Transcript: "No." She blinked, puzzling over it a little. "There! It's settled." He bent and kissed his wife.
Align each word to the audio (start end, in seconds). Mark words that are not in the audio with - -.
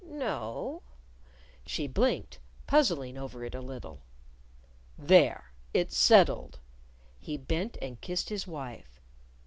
"No." 0.03 0.81
She 1.63 1.85
blinked, 1.85 2.39
puzzling 2.65 3.19
over 3.19 3.45
it 3.45 3.53
a 3.53 3.61
little. 3.61 4.01
"There! 4.97 5.53
It's 5.75 5.95
settled." 5.95 6.57
He 7.19 7.37
bent 7.37 7.77
and 7.83 8.01
kissed 8.01 8.29
his 8.29 8.47
wife. 8.47 8.99